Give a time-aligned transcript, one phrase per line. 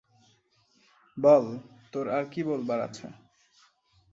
[1.17, 1.45] বল,
[1.93, 3.07] তোর আর কি বলবার আছে।